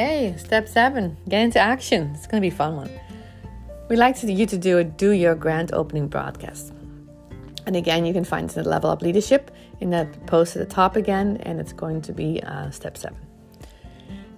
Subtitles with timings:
[0.00, 2.12] Okay, step seven get into action.
[2.14, 2.90] It's going to be a fun one.
[3.90, 6.72] We'd like to, you to do a do your grand opening broadcast.
[7.66, 9.50] And again, you can find the level up leadership
[9.80, 13.18] in that post at the top again, and it's going to be uh, step seven.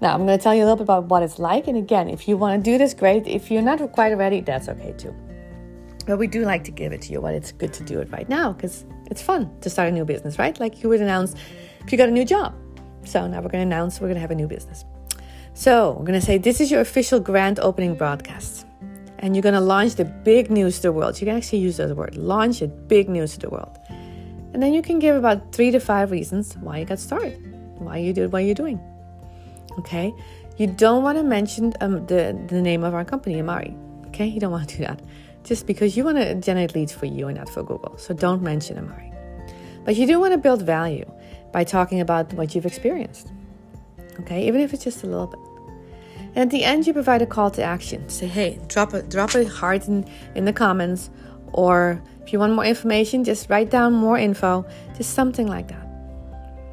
[0.00, 1.68] Now, I'm going to tell you a little bit about what it's like.
[1.68, 3.28] And again, if you want to do this, great.
[3.28, 5.14] If you're not quite ready, that's okay too.
[6.08, 8.10] But we do like to give it to you, but it's good to do it
[8.10, 10.58] right now because it's fun to start a new business, right?
[10.58, 11.36] Like you would announce
[11.84, 12.52] if you got a new job.
[13.04, 14.84] So now we're going to announce we're going to have a new business.
[15.54, 18.66] So we're going to say this is your official grand opening broadcast.
[19.18, 21.20] And you're going to launch the big news to the world.
[21.20, 23.78] You can actually use that word launch it, big news to the world.
[23.88, 27.38] And then you can give about three to five reasons why you got started,
[27.78, 28.80] why you did what you're doing.
[29.78, 30.12] Okay?
[30.56, 33.76] You don't want to mention um, the, the name of our company, Amari.
[34.08, 34.26] Okay?
[34.26, 35.00] You don't want to do that
[35.44, 37.96] just because you want to generate leads for you and not for Google.
[37.98, 39.12] So don't mention Amari.
[39.84, 41.10] But you do want to build value
[41.52, 43.32] by talking about what you've experienced.
[44.22, 45.40] Okay, even if it's just a little bit.
[46.34, 48.08] And at the end, you provide a call to action.
[48.08, 51.10] Say, hey, drop a drop a heart in, in the comments,
[51.52, 54.64] or if you want more information, just write down more info,
[54.96, 55.86] just something like that.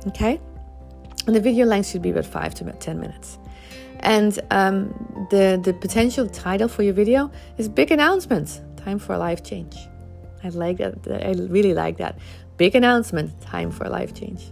[0.08, 0.40] Okay?
[1.28, 3.38] And the video length should be about five to about 10 minutes.
[4.00, 9.18] And um, the, the potential title for your video is Big Announcements Time for a
[9.18, 9.76] Life Change.
[10.44, 10.96] I like that.
[11.08, 12.18] I really like that.
[12.58, 14.52] Big announcement Time for a Life Change.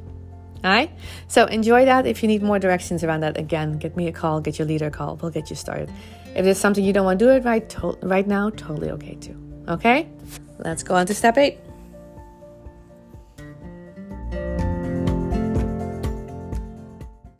[0.63, 0.91] All right.
[1.27, 2.05] So enjoy that.
[2.07, 4.87] If you need more directions around that, again, get me a call, get your leader
[4.87, 5.15] a call.
[5.17, 5.91] We'll get you started.
[6.35, 9.15] If there's something you don't want to do it right, to- right now, totally okay
[9.15, 9.35] too.
[9.67, 10.09] Okay.
[10.59, 11.59] Let's go on to step eight.